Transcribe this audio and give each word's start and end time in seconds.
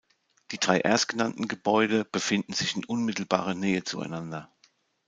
Die 0.49 0.57
drei 0.57 0.79
erstgenannten 0.79 1.47
Gebäude 1.47 2.05
befinden 2.05 2.53
sich 2.53 2.75
in 2.75 2.83
unmittelbarer 2.85 3.53
Nähe 3.53 3.83
zueinander. 3.83 4.49